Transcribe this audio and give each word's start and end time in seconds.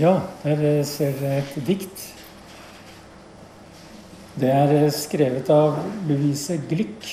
Ja, 0.00 0.14
her 0.46 0.60
ser 0.88 1.10
dere 1.18 1.42
et 1.42 1.56
dikt. 1.66 2.02
Det 4.40 4.48
er 4.48 4.86
skrevet 4.96 5.50
av 5.52 5.74
Louise 6.08 6.56
Glück. 6.70 7.04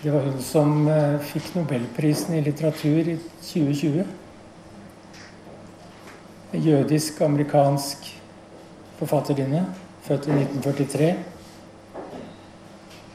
Det 0.00 0.10
var 0.10 0.26
hun 0.26 0.42
som 0.42 0.88
eh, 0.90 1.20
fikk 1.22 1.52
nobelprisen 1.54 2.34
i 2.34 2.42
litteratur 2.42 3.12
i 3.12 3.14
2020. 3.46 4.02
Jødisk-amerikansk 6.66 8.10
forfatterinne, 8.98 9.68
født 10.08 10.26
i 10.32 10.40
1943. 10.48 11.14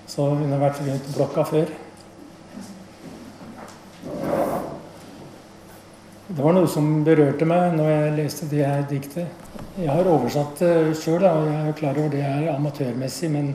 Så 0.07 0.31
hun 0.38 0.55
har 0.55 0.70
vært 0.70 0.86
rundt 0.88 1.15
blokka 1.20 1.49
før. 1.52 1.79
Det 6.32 6.43
var 6.43 6.54
noe 6.55 6.68
som 6.71 6.86
berørte 7.04 7.43
meg 7.43 7.73
når 7.75 7.89
jeg 7.89 8.11
leste 8.16 8.45
det 8.48 8.62
her 8.63 8.85
diktet. 8.88 9.48
Jeg 9.76 9.90
har 9.91 10.08
oversatt 10.08 10.62
det 10.63 10.94
sjøl, 10.95 11.26
og 11.27 11.49
jeg 11.49 11.66
er 11.67 11.76
klar 11.76 11.98
over 11.99 12.13
det 12.13 12.21
er 12.23 12.45
amatørmessig, 12.54 13.27
men 13.34 13.49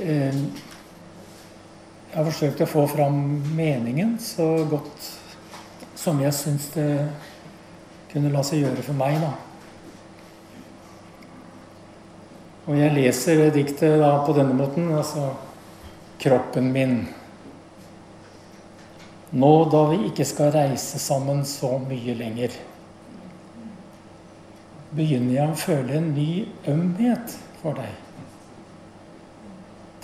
eh, 0.00 0.32
jeg 0.32 2.16
har 2.16 2.24
forsøkt 2.30 2.64
å 2.64 2.70
få 2.70 2.86
fram 2.94 3.20
meningen 3.52 4.16
så 4.24 4.48
godt 4.72 5.10
som 6.00 6.24
jeg 6.24 6.32
syns 6.32 6.72
det 6.78 6.88
kunne 8.14 8.32
la 8.32 8.40
seg 8.48 8.64
gjøre 8.64 8.88
for 8.88 8.96
meg, 8.96 9.20
da. 9.20 9.34
Og 12.70 12.78
jeg 12.80 12.96
leser 12.96 13.50
diktet 13.52 14.00
da 14.00 14.14
på 14.24 14.32
denne 14.38 14.56
måten, 14.56 14.88
altså 14.96 15.34
Kroppen 16.22 16.72
min. 16.72 17.02
Nå 19.32 19.52
da 19.72 19.86
vi 19.88 20.10
ikke 20.10 20.26
skal 20.28 20.50
reise 20.52 20.98
sammen 21.00 21.40
så 21.48 21.78
mye 21.80 22.14
lenger, 22.18 22.52
begynner 24.92 25.38
jeg 25.38 25.48
å 25.48 25.60
føle 25.60 25.94
en 25.96 26.10
ny 26.12 26.32
ømhet 26.68 27.36
for 27.62 27.78
deg. 27.78 27.94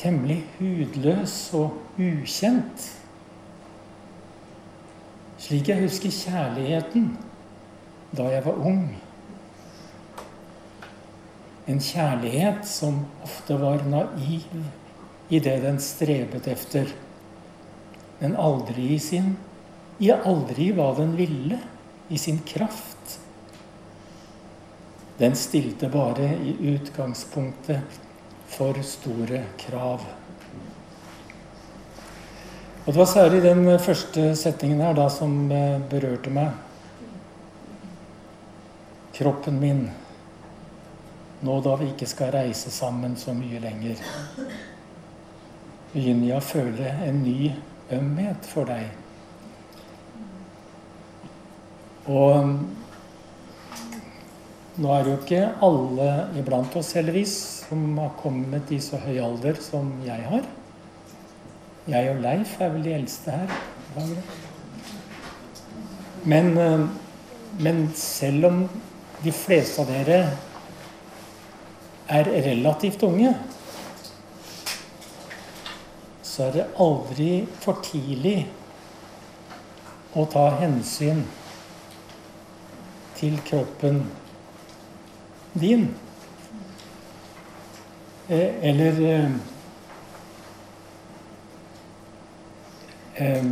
Temmelig 0.01 0.39
hudløs 0.57 1.35
og 1.59 1.77
ukjent. 2.01 2.87
Slik 5.42 5.69
jeg 5.69 5.83
husker 5.83 6.15
kjærligheten 6.15 7.11
da 8.17 8.31
jeg 8.33 8.47
var 8.47 8.63
ung. 8.70 8.87
En 11.69 11.83
kjærlighet 11.85 12.65
som 12.65 13.03
ofte 13.27 13.59
var 13.61 13.85
naiv 13.85 14.57
i 15.29 15.42
det 15.45 15.59
den 15.67 15.77
strebet 15.85 16.48
efter 16.48 16.89
men 18.19 18.36
aldri 18.36 18.92
i 18.94 18.98
sin 19.02 19.36
i 19.98 20.11
aldri 20.14 20.70
hva 20.74 20.92
den 20.94 21.16
ville, 21.19 21.58
i 22.08 22.19
sin 22.19 22.38
kraft. 22.47 23.19
Den 25.19 25.34
stilte 25.36 25.91
bare 25.91 26.36
i 26.39 26.55
utgangspunktet 26.74 27.98
for 28.48 28.78
store 28.86 29.42
krav. 29.58 30.06
Og 32.84 32.92
Det 32.94 32.98
var 32.98 33.11
særlig 33.11 33.42
den 33.42 33.78
første 33.78 34.30
setningen 34.36 34.80
her 34.80 34.94
da 34.96 35.08
som 35.12 35.50
eh, 35.52 35.80
berørte 35.91 36.30
meg. 36.33 36.55
Kroppen 39.19 39.58
min, 39.61 39.83
nå 41.42 41.56
da 41.66 41.74
vi 41.77 41.91
ikke 41.91 42.06
skal 42.08 42.30
reise 42.33 42.70
sammen 42.70 43.19
så 43.19 43.34
mye 43.34 43.61
lenger, 43.61 43.98
begynner 45.92 46.30
jeg 46.30 46.39
å 46.39 46.46
føle 46.46 46.94
en 47.08 47.20
ny 47.27 47.50
ømhet 47.94 48.48
for 48.48 48.69
deg. 48.69 48.89
Og 52.08 52.55
nå 54.78 54.92
er 54.95 55.08
jo 55.08 55.17
ikke 55.19 55.41
alle 55.64 56.11
iblant 56.39 56.77
oss 56.78 56.95
heldigvis 56.97 57.34
som 57.67 57.83
har 57.98 58.14
kommet 58.20 58.70
i 58.72 58.78
så 58.83 59.00
høy 59.03 59.18
alder 59.20 59.58
som 59.61 59.90
jeg 60.07 60.23
har. 60.30 60.45
Jeg 61.89 62.13
og 62.13 62.20
Leif 62.23 62.55
er 62.61 62.73
vel 62.74 62.85
de 62.85 62.95
eldste 62.95 63.35
her. 63.35 63.52
Men, 66.29 66.52
eh, 66.58 66.86
men 67.58 67.89
selv 67.96 68.46
om 68.51 68.61
de 69.24 69.33
fleste 69.33 69.83
av 69.83 69.90
dere 69.90 70.18
er 72.08 72.30
relativt 72.45 73.02
unge, 73.08 73.34
så 76.39 76.45
er 76.47 76.53
det 76.55 76.65
aldri 76.79 77.33
for 77.59 77.81
tidlig 77.83 78.45
å 80.15 80.23
ta 80.31 80.45
hensyn 80.61 81.25
til 83.19 83.41
kroppen 83.43 84.05
din. 85.59 85.89
Eh, 88.31 88.55
eller 88.71 89.01
eh, 93.19 93.49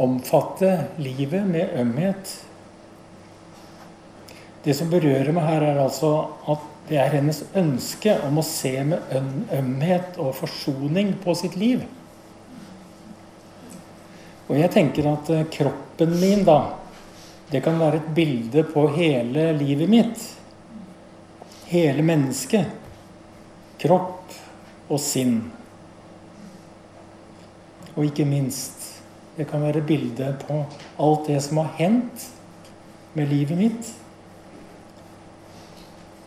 omfatte 0.00 0.70
livet 0.96 1.44
med 1.50 1.74
ømhet. 1.82 2.32
Det 4.64 4.72
som 4.78 4.88
berører 4.88 5.28
meg 5.36 5.44
her, 5.44 5.66
er 5.74 5.82
altså 5.82 6.14
at 6.48 6.64
det 6.88 7.02
er 7.02 7.12
hennes 7.18 7.42
ønske 7.52 8.16
om 8.24 8.40
å 8.40 8.46
se 8.48 8.72
med 8.88 9.12
ømhet 9.52 10.16
og 10.16 10.32
forsoning 10.40 11.12
på 11.20 11.36
sitt 11.36 11.60
liv. 11.60 11.84
Og 14.48 14.58
jeg 14.58 14.70
tenker 14.74 15.08
at 15.08 15.30
eh, 15.32 15.46
kroppen 15.52 16.16
min, 16.20 16.44
da, 16.44 16.58
det 17.50 17.62
kan 17.64 17.78
være 17.80 18.02
et 18.02 18.14
bilde 18.16 18.64
på 18.68 18.86
hele 18.96 19.50
livet 19.56 19.90
mitt. 19.90 20.24
Hele 21.70 22.04
mennesket. 22.04 22.68
Kropp 23.80 24.34
og 24.88 25.00
sinn. 25.00 25.38
Og 27.94 28.08
ikke 28.08 28.26
minst 28.28 28.84
det 29.34 29.48
kan 29.50 29.64
være 29.64 29.82
bilde 29.82 30.28
på 30.44 30.60
alt 31.02 31.26
det 31.26 31.40
som 31.42 31.58
har 31.58 31.72
hendt 31.78 32.28
med 33.14 33.30
livet 33.30 33.58
mitt. 33.58 33.88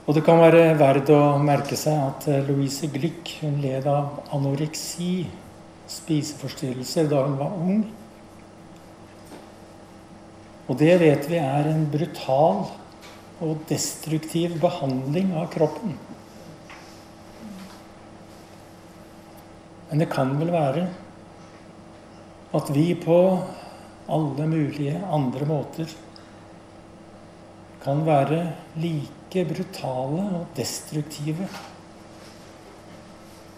Og 0.08 0.16
det 0.16 0.24
kan 0.24 0.40
være 0.40 0.72
verdt 0.80 1.12
å 1.12 1.22
merke 1.44 1.76
seg 1.80 2.00
at 2.00 2.28
eh, 2.32 2.44
Louise 2.48 2.88
Glick 2.92 3.34
hun 3.42 3.58
led 3.64 3.88
av 3.92 4.22
anoreksi, 4.36 5.26
spiseforstyrrelser, 5.92 7.10
da 7.12 7.26
hun 7.26 7.40
var 7.40 7.58
ung. 7.60 7.82
Og 10.68 10.76
det 10.80 10.98
vet 11.00 11.30
vi 11.32 11.40
er 11.40 11.70
en 11.72 11.86
brutal 11.92 12.66
og 13.44 13.60
destruktiv 13.70 14.58
behandling 14.60 15.32
av 15.38 15.48
kroppen. 15.54 15.94
Men 19.88 20.04
det 20.04 20.10
kan 20.12 20.34
vel 20.40 20.52
være 20.52 20.88
at 22.58 22.74
vi 22.76 22.90
på 23.00 23.18
alle 24.12 24.48
mulige 24.50 25.00
andre 25.14 25.48
måter 25.48 25.96
kan 27.84 28.04
være 28.08 28.42
like 28.84 29.44
brutale 29.48 30.28
og 30.42 30.48
destruktive 30.58 31.48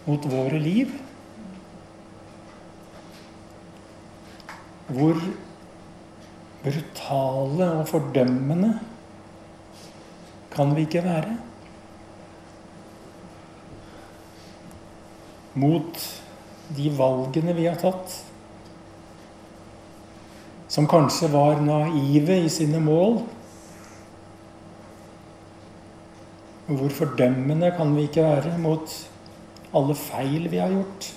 mot 0.06 0.26
våre 0.30 0.62
liv. 0.62 0.94
Hvor 4.90 5.18
brutale 6.64 7.68
og 7.80 7.88
fordømmende 7.88 8.74
kan 10.52 10.74
vi 10.76 10.84
ikke 10.88 11.04
være. 11.06 11.36
Mot 15.60 16.02
de 16.78 16.90
valgene 16.98 17.56
vi 17.58 17.68
har 17.68 17.80
tatt, 17.80 18.14
som 20.70 20.88
kanskje 20.90 21.32
var 21.34 21.62
naive 21.64 22.42
i 22.44 22.50
sine 22.52 22.82
mål. 22.84 23.22
Hvor 26.70 26.92
fordømmende 26.94 27.72
kan 27.78 27.96
vi 27.96 28.06
ikke 28.06 28.28
være 28.28 28.58
mot 28.62 28.92
alle 29.74 29.96
feil 29.98 30.52
vi 30.52 30.62
har 30.62 30.76
gjort? 30.76 31.14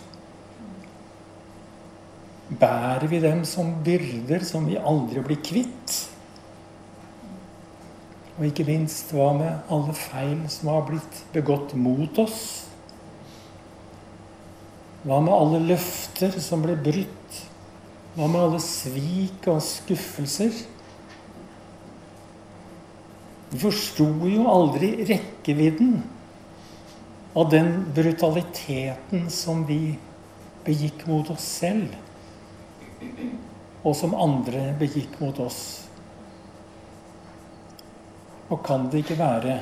Bærer 2.60 3.06
vi 3.10 3.20
dem 3.22 3.44
som 3.48 3.70
byrder 3.84 4.44
som 4.46 4.66
vi 4.68 4.78
aldri 4.78 5.22
blir 5.24 5.40
kvitt? 5.44 5.94
Og 8.38 8.48
ikke 8.48 8.66
minst 8.66 9.12
hva 9.14 9.30
med 9.36 9.72
alle 9.72 9.94
feil 9.96 10.38
som 10.50 10.72
har 10.72 10.84
blitt 10.88 11.22
begått 11.34 11.74
mot 11.78 12.20
oss? 12.22 12.42
Hva 15.02 15.18
med 15.22 15.34
alle 15.34 15.60
løfter 15.72 16.34
som 16.42 16.62
ble 16.64 16.76
brutt? 16.78 17.40
Hva 18.16 18.28
med 18.28 18.40
alle 18.46 18.60
svik 18.62 19.48
og 19.50 19.60
skuffelser? 19.64 20.54
Vi 23.52 23.60
forsto 23.60 24.06
jo 24.30 24.46
aldri 24.48 24.94
rekkevidden 25.10 25.98
av 27.36 27.50
den 27.52 27.74
brutaliteten 27.96 29.28
som 29.32 29.66
vi 29.68 29.96
begikk 30.64 31.04
mot 31.08 31.28
oss 31.32 31.44
selv 31.60 31.92
og 33.82 33.96
som 33.98 34.14
andre 34.14 34.70
begikk 34.78 35.18
mot 35.20 35.38
oss. 35.42 35.62
Og 38.52 38.60
kan 38.66 38.88
det 38.92 39.02
ikke 39.02 39.18
være 39.18 39.58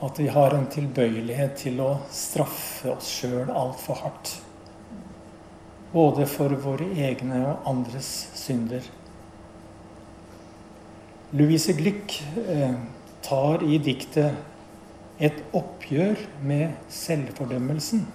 at 0.00 0.18
vi 0.18 0.28
har 0.32 0.56
en 0.56 0.68
tilbøyelighet 0.72 1.58
til 1.60 1.80
å 1.84 1.90
straffe 2.12 2.94
oss 2.94 3.10
sjøl 3.20 3.52
altfor 3.52 4.00
hardt? 4.04 4.32
Både 5.90 6.26
for 6.30 6.54
våre 6.62 6.86
egne 7.02 7.42
og 7.48 7.68
andres 7.70 8.08
synder. 8.38 8.84
Louise 11.34 11.74
Glück 11.78 12.16
eh, 12.46 12.74
tar 13.22 13.62
i 13.62 13.78
diktet 13.82 15.20
et 15.22 15.42
oppgjør 15.54 16.18
med 16.42 16.78
selvfordømmelsen. 16.90 18.06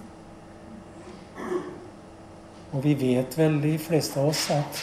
Og 2.74 2.82
vi 2.84 2.94
vet 2.98 3.38
vel, 3.38 3.60
de 3.62 3.76
fleste 3.78 4.20
av 4.20 4.32
oss, 4.32 4.46
at 4.50 4.82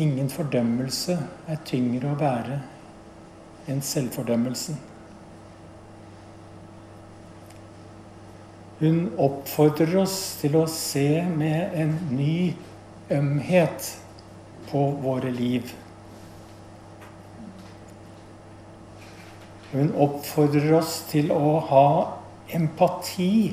ingen 0.00 0.30
fordømmelse 0.32 1.18
er 1.50 1.64
tyngre 1.68 2.12
å 2.12 2.18
bære 2.18 2.60
enn 3.70 3.82
selvfordømmelsen. 3.84 4.78
Hun 8.80 9.10
oppfordrer 9.20 9.98
oss 10.00 10.16
til 10.40 10.56
å 10.56 10.64
se 10.72 11.20
med 11.28 11.74
en 11.76 11.92
ny 12.14 12.54
ømhet 13.12 13.90
på 14.70 14.86
våre 15.02 15.32
liv. 15.34 15.74
Hun 19.74 19.92
oppfordrer 20.00 20.72
oss 20.78 21.02
til 21.10 21.28
å 21.34 21.58
ha 21.68 21.90
empati 22.56 23.52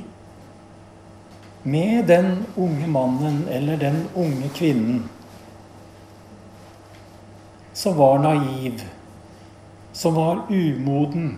med 1.68 2.08
den 2.08 2.32
unge 2.56 2.88
mannen 2.88 3.42
eller 3.52 3.80
den 3.82 4.06
unge 4.16 4.50
kvinnen 4.56 5.04
som 7.78 7.98
var 7.98 8.20
naiv, 8.24 8.82
som 9.94 10.16
var 10.16 10.40
umoden, 10.50 11.36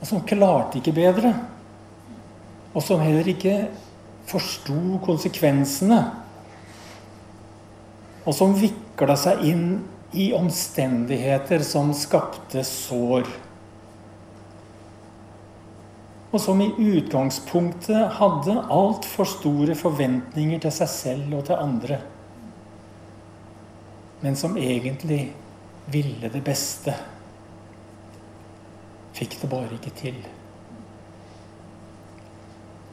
og 0.00 0.06
som 0.08 0.22
klarte 0.24 0.78
ikke 0.80 0.94
bedre. 0.96 1.34
Og 2.72 2.80
som 2.86 3.02
heller 3.02 3.26
ikke 3.28 3.56
forsto 4.30 5.00
konsekvensene. 5.04 5.98
Og 8.24 8.32
som 8.36 8.56
vikla 8.56 9.18
seg 9.20 9.44
inn 9.50 9.66
i 10.16 10.30
omstendigheter 10.36 11.60
som 11.66 11.92
skapte 11.96 12.64
sår. 12.64 13.28
Og 16.30 16.38
som 16.38 16.60
i 16.62 16.70
utgangspunktet 16.78 18.16
hadde 18.20 18.54
altfor 18.70 19.26
store 19.26 19.74
forventninger 19.74 20.62
til 20.62 20.74
seg 20.74 20.90
selv 20.92 21.38
og 21.40 21.46
til 21.48 21.58
andre. 21.58 21.98
Men 24.22 24.36
som 24.38 24.58
egentlig 24.60 25.32
ville 25.90 26.30
det 26.30 26.42
beste. 26.46 26.94
Fikk 29.16 29.40
det 29.40 29.50
bare 29.50 29.74
ikke 29.74 29.94
til. 29.98 30.20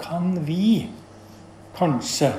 Kan 0.01 0.33
vi 0.47 0.87
kanskje 1.77 2.31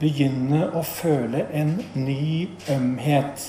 begynne 0.00 0.66
å 0.76 0.82
føle 0.84 1.46
en 1.56 1.78
ny 1.96 2.50
ømhet 2.72 3.46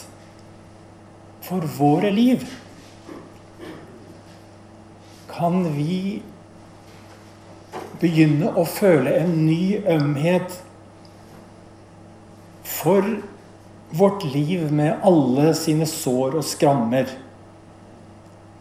for 1.44 1.68
våre 1.78 2.12
liv? 2.14 2.46
Kan 5.38 5.64
vi 5.76 6.22
begynne 8.02 8.50
å 8.58 8.64
føle 8.66 9.14
en 9.20 9.36
ny 9.46 9.78
ømhet 9.86 10.56
for 12.66 13.06
vårt 13.98 14.26
liv 14.34 14.72
med 14.74 15.06
alle 15.06 15.52
sine 15.58 15.86
sår 15.90 16.40
og 16.42 16.46
skrammer? 16.46 17.12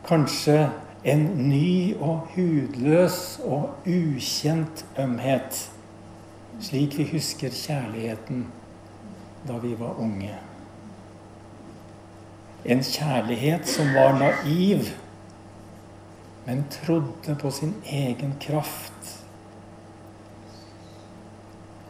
Kanskje 0.06 0.66
en 1.06 1.24
ny 1.48 1.94
og 1.96 2.28
hudløs 2.34 3.38
og 3.46 3.88
ukjent 3.88 4.84
ømhet 5.00 5.64
slik 6.60 6.96
vi 6.98 7.04
husker 7.10 7.52
kjærligheten 7.52 8.46
da 9.46 9.58
vi 9.62 9.74
var 9.78 9.98
unge. 10.02 10.34
En 12.66 12.82
kjærlighet 12.82 13.68
som 13.68 13.92
var 13.94 14.16
naiv, 14.18 14.88
men 16.46 16.64
trodde 16.70 17.34
på 17.34 17.50
sin 17.50 17.74
egen 17.84 18.36
kraft. 18.40 19.12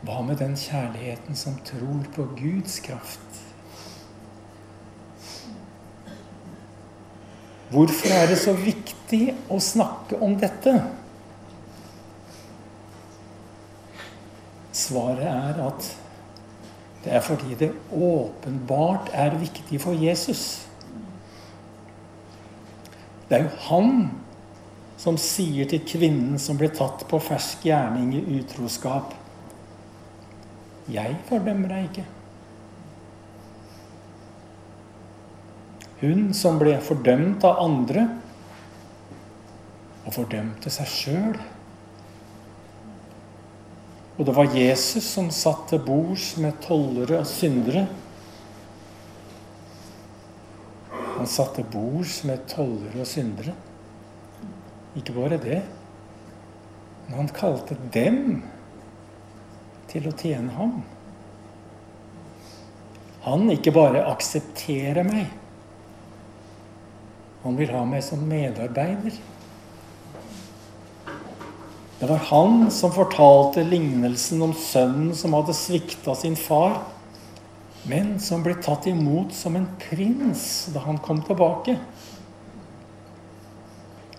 Hva 0.07 0.23
med 0.25 0.39
den 0.41 0.57
kjærligheten 0.57 1.37
som 1.37 1.59
tror 1.65 2.07
på 2.15 2.25
Guds 2.39 2.79
kraft? 2.81 3.43
Hvorfor 7.71 8.15
er 8.15 8.31
det 8.31 8.39
så 8.39 8.55
viktig 8.57 9.35
å 9.51 9.59
snakke 9.61 10.17
om 10.23 10.39
dette? 10.41 10.79
Svaret 14.77 15.27
er 15.27 15.61
at 15.67 15.89
det 17.05 17.13
er 17.15 17.25
fordi 17.25 17.59
det 17.59 17.73
åpenbart 17.93 19.11
er 19.13 19.37
viktig 19.39 19.81
for 19.83 19.99
Jesus. 19.99 20.67
Det 23.29 23.37
er 23.37 23.45
jo 23.45 23.67
han 23.67 23.93
som 25.07 25.19
sier 25.23 25.69
til 25.71 25.85
kvinnen 25.87 26.35
som 26.43 26.59
ble 26.59 26.67
tatt 26.75 27.05
på 27.07 27.21
fersk 27.23 27.63
gjerning 27.69 28.11
i 28.19 28.25
utroskap 28.41 29.15
Jeg 30.91 31.17
fordømmer 31.27 31.71
deg 31.71 31.89
ikke. 31.89 32.05
Hun 36.03 36.29
som 36.37 36.59
ble 36.61 36.77
fordømt 36.85 37.43
av 37.47 37.59
andre, 37.65 38.05
og 40.07 40.15
fordømte 40.15 40.71
seg 40.71 40.91
sjøl 40.93 41.39
og 44.17 44.25
det 44.25 44.33
var 44.33 44.55
Jesus 44.57 45.05
som 45.05 45.29
satt 45.35 45.67
til 45.69 45.83
bords 45.85 46.31
med 46.41 46.57
tollere 46.65 47.19
og 47.21 47.29
syndere. 47.29 47.85
Han 51.19 51.29
satt 51.29 51.59
til 51.59 51.67
bords 51.69 52.23
med 52.29 52.47
tollere 52.49 53.03
og 53.05 53.11
syndere. 53.11 53.53
Ikke 54.97 55.15
bare 55.17 55.39
det, 55.41 55.61
men 57.07 57.19
han 57.21 57.33
kalte 57.37 57.77
dem 57.95 58.43
til 59.91 60.09
å 60.09 60.15
tjene 60.17 60.55
ham. 60.57 60.79
Han 63.27 63.51
ikke 63.53 63.75
bare 63.75 64.07
aksepterer 64.09 65.07
meg, 65.07 65.27
han 67.47 67.59
vil 67.59 67.71
ha 67.71 67.85
meg 67.87 68.03
som 68.03 68.25
medarbeider. 68.27 69.15
Det 71.97 72.09
var 72.11 72.25
han 72.29 72.67
som 72.75 72.93
fortalte 72.93 73.63
lignelsen 73.65 74.43
om 74.45 74.53
sønnen 74.59 75.15
som 75.17 75.37
hadde 75.37 75.55
svikta 75.57 76.17
sin 76.19 76.35
far, 76.37 76.81
men 77.87 78.17
som 78.21 78.43
ble 78.45 78.57
tatt 78.61 78.89
imot 78.91 79.33
som 79.35 79.57
en 79.57 79.69
prins 79.81 80.43
da 80.75 80.83
han 80.89 80.99
kom 81.03 81.23
tilbake. 81.25 81.79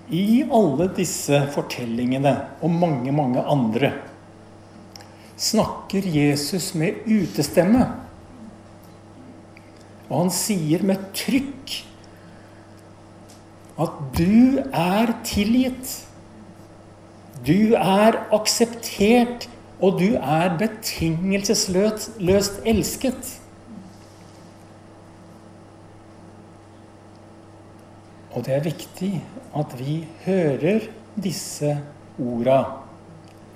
I 0.08 0.46
alle 0.48 0.88
disse 0.96 1.42
fortellingene 1.52 2.32
og 2.64 2.72
mange, 2.72 3.12
mange 3.12 3.42
andre 3.44 3.92
snakker 5.38 6.06
Jesus 6.08 6.72
med 6.80 7.04
utestemme. 7.06 7.84
Og 10.08 10.24
han 10.24 10.32
sier 10.34 10.86
med 10.88 11.04
trykk 11.18 11.76
at 13.78 14.00
du 14.18 14.64
er 14.74 15.12
tilgitt. 15.28 15.92
Du 17.46 17.76
er 17.78 18.18
akseptert, 18.34 19.46
og 19.78 20.00
du 20.00 20.16
er 20.18 20.56
betingelsesløst 20.58 22.64
elsket. 22.66 23.36
Og 28.38 28.44
det 28.46 28.54
er 28.54 28.68
viktig 28.68 29.16
at 29.58 29.72
vi 29.80 30.04
hører 30.28 30.84
disse 31.18 31.72
orda. 32.22 32.60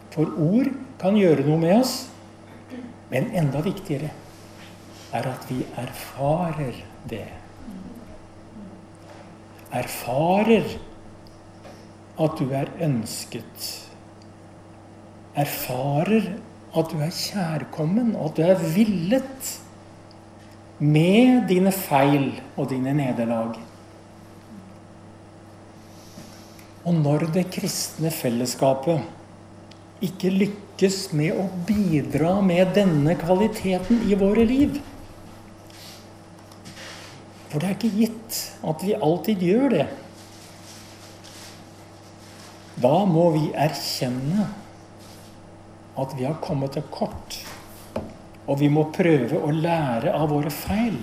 For 0.09 0.25
ord 0.41 0.71
kan 1.01 1.19
gjøre 1.19 1.45
noe 1.45 1.61
med 1.61 1.75
oss, 1.75 1.93
men 3.11 3.29
enda 3.37 3.61
viktigere 3.61 4.09
er 5.13 5.29
at 5.29 5.45
vi 5.51 5.59
erfarer 5.77 6.81
det. 7.11 7.27
Erfarer 9.69 10.73
at 12.25 12.41
du 12.41 12.49
er 12.49 12.73
ønsket. 12.81 13.71
Erfarer 15.37 16.31
at 16.73 16.89
du 16.89 17.03
er 17.05 17.13
kjærkommen, 17.13 18.15
og 18.15 18.31
at 18.31 18.39
du 18.39 18.47
er 18.49 18.69
villet 18.73 19.57
med 20.81 21.45
dine 21.51 21.71
feil 21.75 22.31
og 22.57 22.71
dine 22.73 22.97
nederlag. 22.97 23.59
Og 26.85 26.95
når 26.97 27.27
det 27.35 27.49
kristne 27.53 28.09
fellesskapet 28.13 29.03
ikke 30.01 30.31
lykkes 30.33 31.11
med 31.13 31.37
å 31.37 31.45
bidra 31.67 32.39
med 32.41 32.73
denne 32.77 33.13
kvaliteten 33.21 34.01
i 34.09 34.17
våre 34.17 34.47
liv, 34.49 34.79
For 37.51 37.59
det 37.59 37.67
er 37.67 37.75
ikke 37.75 37.97
gitt 37.99 38.37
at 38.63 38.83
vi 38.85 38.93
alltid 38.95 39.41
gjør 39.43 39.73
det. 39.73 39.87
Da 42.79 42.93
må 43.05 43.25
vi 43.35 43.49
erkjenne 43.59 44.45
at 45.99 46.13
vi 46.15 46.23
har 46.23 46.37
kommet 46.43 46.77
til 46.77 46.85
kort. 46.93 47.41
Og 48.47 48.55
vi 48.61 48.69
må 48.71 48.85
prøve 48.95 49.41
å 49.43 49.51
lære 49.51 50.13
av 50.15 50.31
våre 50.31 50.51
feil. 50.53 50.95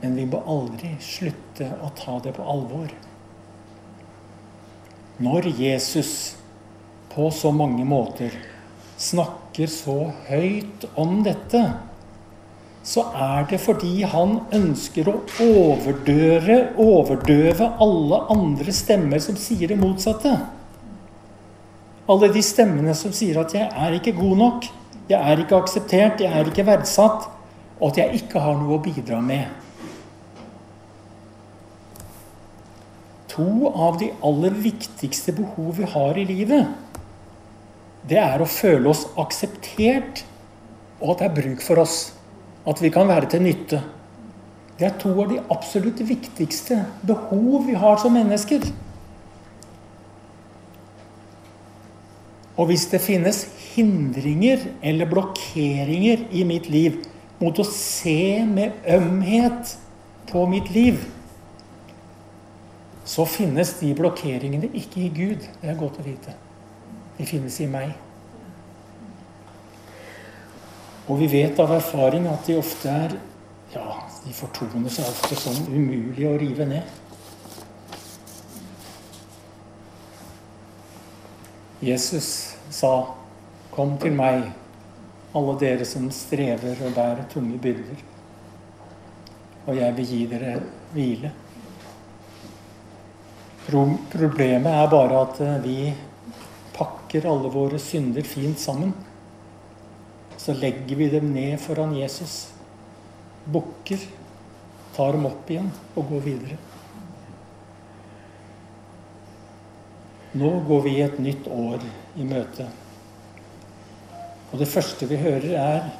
Men 0.00 0.16
vi 0.16 0.24
må 0.32 0.40
aldri 0.48 0.94
slutte 1.04 1.68
å 1.84 1.92
ta 2.00 2.16
det 2.24 2.32
på 2.40 2.48
alvor. 2.56 2.88
Når 5.20 5.50
Jesus 5.60 6.36
på 7.12 7.26
så 7.30 7.50
mange 7.52 7.84
måter 7.84 8.32
snakker 9.00 9.68
så 9.68 9.96
høyt 10.30 10.86
om 11.00 11.18
dette, 11.26 11.60
så 12.80 13.04
er 13.12 13.44
det 13.50 13.58
fordi 13.60 14.00
han 14.08 14.38
ønsker 14.56 15.10
å 15.12 15.18
overdøre, 15.44 16.56
overdøve 16.80 17.68
alle 17.84 18.22
andre 18.32 18.72
stemmer 18.72 19.20
som 19.20 19.36
sier 19.36 19.68
det 19.68 19.76
motsatte. 19.80 20.32
Alle 22.10 22.32
de 22.32 22.40
stemmene 22.42 22.96
som 22.96 23.12
sier 23.12 23.42
at 23.44 23.52
'jeg 23.54 23.68
er 23.68 23.92
ikke 24.00 24.16
god 24.16 24.36
nok', 24.36 24.70
'jeg 25.08 25.20
er 25.20 25.38
ikke 25.38 25.60
akseptert', 25.60 26.20
'jeg 26.20 26.32
er 26.32 26.44
ikke 26.48 26.66
verdsatt', 26.66 27.28
og 27.80 27.90
at 27.90 27.96
jeg 27.98 28.22
ikke 28.22 28.40
har 28.40 28.56
noe 28.56 28.78
å 28.78 28.82
bidra 28.82 29.20
med. 29.20 29.44
To 33.30 33.70
av 33.70 33.98
de 34.00 34.10
aller 34.26 34.54
viktigste 34.64 35.34
behov 35.36 35.76
vi 35.78 35.86
har 35.86 36.18
i 36.18 36.26
livet, 36.26 36.66
det 38.08 38.18
er 38.18 38.40
å 38.40 38.48
føle 38.48 38.90
oss 38.90 39.04
akseptert, 39.20 40.24
og 41.00 41.14
at 41.14 41.20
det 41.20 41.28
er 41.28 41.36
bruk 41.36 41.64
for 41.64 41.82
oss. 41.82 41.98
At 42.68 42.80
vi 42.82 42.90
kan 42.92 43.08
være 43.08 43.30
til 43.30 43.44
nytte. 43.44 43.80
Det 44.80 44.88
er 44.88 44.96
to 45.00 45.12
av 45.20 45.28
de 45.30 45.40
absolutt 45.52 46.00
viktigste 46.08 46.78
behov 47.06 47.66
vi 47.68 47.76
har 47.76 48.00
som 48.00 48.16
mennesker. 48.16 48.64
Og 52.60 52.68
hvis 52.68 52.86
det 52.92 53.00
finnes 53.04 53.44
hindringer 53.70 54.66
eller 54.84 55.08
blokkeringer 55.08 56.26
i 56.36 56.44
mitt 56.48 56.68
liv 56.72 56.98
mot 57.40 57.56
å 57.56 57.64
se 57.64 58.42
med 58.48 58.84
ømhet 58.88 59.76
på 60.28 60.44
mitt 60.48 60.68
liv, 60.74 61.00
så 63.10 63.24
finnes 63.26 63.72
de 63.80 63.90
blokkeringene 63.98 64.68
ikke 64.76 65.00
i 65.02 65.08
Gud. 65.10 65.42
Det 65.58 65.66
er 65.72 65.78
godt 65.78 65.98
å 65.98 66.04
vite. 66.06 66.36
De 67.16 67.26
finnes 67.26 67.56
i 67.58 67.66
meg. 67.66 67.90
Og 71.10 71.18
vi 71.18 71.26
vet 71.32 71.58
av 71.58 71.72
erfaring 71.74 72.28
at 72.30 72.46
de 72.46 72.60
ofte 72.60 72.94
er 73.06 73.18
Ja, 73.70 74.00
de 74.24 74.32
fortoner 74.34 74.90
seg 74.90 75.06
ofte 75.06 75.36
som 75.38 75.58
umulige 75.70 76.26
å 76.26 76.38
rive 76.38 76.64
ned. 76.66 76.82
Jesus 81.80 82.56
sa, 82.70 83.14
'Kom 83.70 83.96
til 83.98 84.12
meg, 84.12 84.50
alle 85.34 85.58
dere 85.58 85.84
som 85.84 86.10
strever 86.10 86.82
og 86.86 86.94
bærer 86.94 87.30
tunge 87.30 87.58
byrder, 87.58 88.02
og 89.66 89.76
jeg 89.76 89.96
vil 89.96 90.06
gi 90.06 90.26
dere 90.26 90.62
hvile'. 90.92 91.30
Problemet 93.70 94.72
er 94.72 94.90
bare 94.90 95.20
at 95.24 95.40
eh, 95.44 95.58
vi 95.62 95.76
pakker 96.74 97.28
alle 97.30 97.50
våre 97.52 97.78
synder 97.82 98.26
fint 98.26 98.58
sammen. 98.58 98.94
Så 100.40 100.56
legger 100.56 100.96
vi 100.96 101.10
dem 101.12 101.30
ned 101.34 101.60
foran 101.60 101.94
Jesus, 101.94 102.50
bukker, 103.44 104.00
tar 104.96 105.14
dem 105.14 105.28
opp 105.28 105.50
igjen 105.52 105.70
og 105.94 106.10
går 106.10 106.26
videre. 106.26 106.58
Nå 110.40 110.50
går 110.66 110.82
vi 110.86 110.94
et 111.02 111.18
nytt 111.18 111.48
år 111.50 111.82
i 112.16 112.26
møte. 112.26 112.68
Og 114.50 114.58
det 114.58 114.70
første 114.70 115.06
vi 115.10 115.18
hører, 115.18 115.52
er 115.58 115.90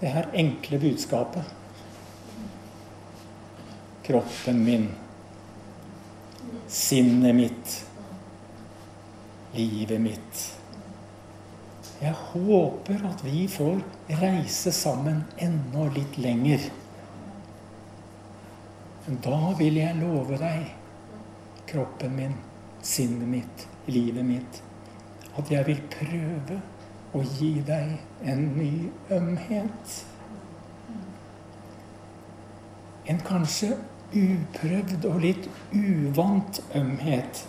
det 0.00 0.12
her 0.12 0.28
enkle 0.34 0.78
budskapet. 0.82 1.54
Kroppen 4.06 4.62
min, 4.66 4.88
sinnet 6.68 7.34
mitt, 7.34 7.86
livet 9.52 10.00
mitt. 10.00 10.42
Jeg 12.00 12.12
håper 12.12 13.06
at 13.08 13.22
vi 13.24 13.46
får 13.48 13.80
reise 14.20 14.72
sammen 14.74 15.22
enda 15.40 15.86
litt 15.94 16.18
lenger. 16.20 16.66
Da 19.06 19.38
vil 19.58 19.78
jeg 19.78 19.96
love 20.00 20.36
deg, 20.40 20.66
kroppen 21.70 22.16
min, 22.18 22.36
sinnet 22.82 23.30
mitt, 23.30 23.66
livet 23.86 24.26
mitt, 24.26 24.60
at 25.38 25.50
jeg 25.50 25.66
vil 25.68 25.82
prøve 25.92 26.60
å 27.16 27.22
gi 27.38 27.52
deg 27.64 27.96
en 28.26 28.42
ny 28.58 28.72
ømhet. 29.14 29.98
En 33.06 33.22
kanskje 33.22 33.76
uprøvd 34.16 35.06
og 35.10 35.20
litt 35.24 35.48
uvant 35.72 36.60
ømhet. 36.74 37.44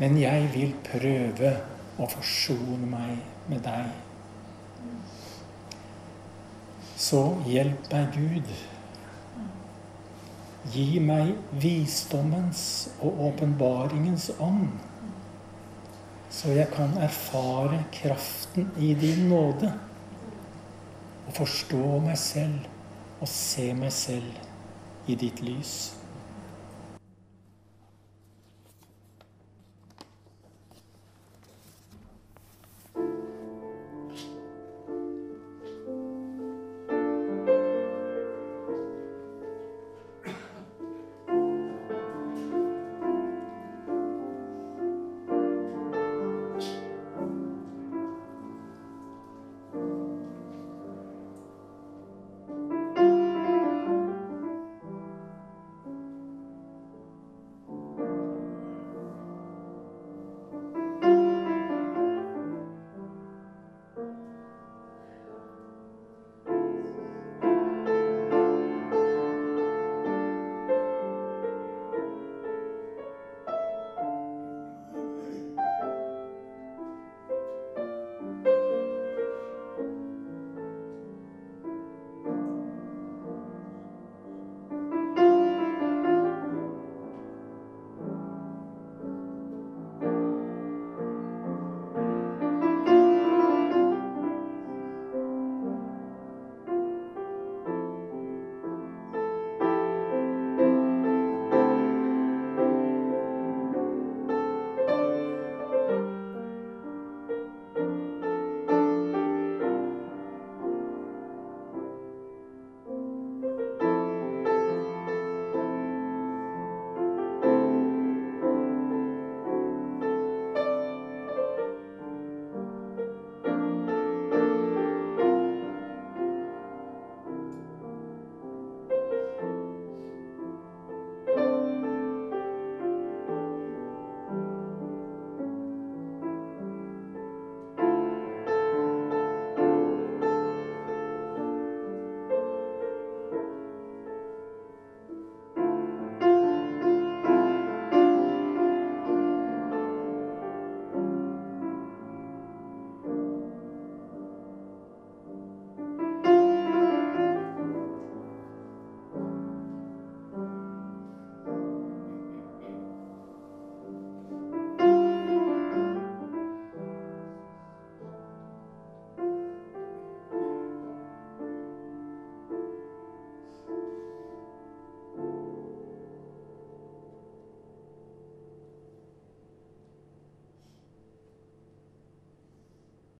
Men 0.00 0.16
jeg 0.20 0.48
vil 0.54 0.74
prøve 0.86 1.54
å 2.00 2.08
forsone 2.08 2.88
meg 2.88 3.18
med 3.50 3.64
deg. 3.66 3.90
Så 7.00 7.24
hjelp 7.48 7.88
meg, 7.92 8.16
Gud 8.16 8.52
Gi 10.70 11.00
meg 11.02 11.32
visdommens 11.56 12.90
og 13.00 13.22
åpenbaringens 13.30 14.28
ånd, 14.44 14.68
så 16.30 16.52
jeg 16.52 16.68
kan 16.74 16.92
erfare 17.00 17.80
kraften 17.96 18.68
i 18.78 18.92
din 18.94 19.24
nåde 19.32 19.72
og 21.24 21.32
forstå 21.40 21.80
meg 22.04 22.20
selv 22.20 22.68
og 23.18 23.32
se 23.32 23.66
meg 23.74 23.90
selv 23.96 24.49
Edith 25.08 25.40
Lys. 25.40 25.99